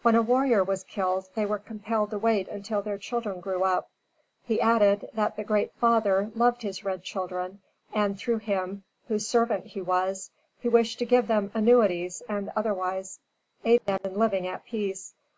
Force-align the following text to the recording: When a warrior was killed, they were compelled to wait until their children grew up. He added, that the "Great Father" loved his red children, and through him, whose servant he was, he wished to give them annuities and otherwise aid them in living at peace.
When 0.00 0.14
a 0.14 0.22
warrior 0.22 0.64
was 0.64 0.82
killed, 0.82 1.28
they 1.34 1.44
were 1.44 1.58
compelled 1.58 2.08
to 2.12 2.18
wait 2.18 2.48
until 2.48 2.80
their 2.80 2.96
children 2.96 3.38
grew 3.40 3.64
up. 3.64 3.90
He 4.42 4.62
added, 4.62 5.10
that 5.12 5.36
the 5.36 5.44
"Great 5.44 5.74
Father" 5.74 6.30
loved 6.34 6.62
his 6.62 6.84
red 6.86 7.02
children, 7.04 7.60
and 7.92 8.18
through 8.18 8.38
him, 8.38 8.84
whose 9.08 9.28
servant 9.28 9.66
he 9.66 9.82
was, 9.82 10.30
he 10.58 10.70
wished 10.70 10.98
to 11.00 11.04
give 11.04 11.26
them 11.28 11.50
annuities 11.52 12.22
and 12.30 12.50
otherwise 12.56 13.20
aid 13.62 13.84
them 13.84 14.00
in 14.04 14.14
living 14.16 14.46
at 14.46 14.64
peace. 14.64 15.12